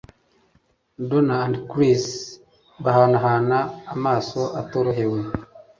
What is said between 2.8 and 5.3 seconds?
bahanahana amaso atorohewe.